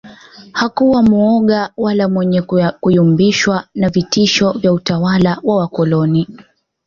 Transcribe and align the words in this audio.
Hakuwa 0.53 1.03
muoga 1.03 1.69
wala 1.77 2.09
mwenye 2.09 2.41
kuyumbishwa 2.81 3.67
na 3.75 3.89
vitisho 3.89 4.51
vya 4.51 4.73
utawala 4.73 5.37
wa 5.43 5.55
wakoloni 5.55 6.27